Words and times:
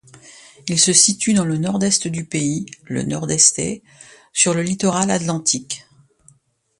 Il 0.67 0.79
se 0.79 0.93
situe 0.93 1.33
dans 1.35 1.45
le 1.45 1.57
nord-est 1.59 2.07
du 2.07 2.25
pays, 2.25 2.65
le 2.85 3.03
Nordeste, 3.03 3.61
sur 4.33 4.55
le 4.55 4.63
littoral 4.63 5.11
atlantique. 5.11 5.85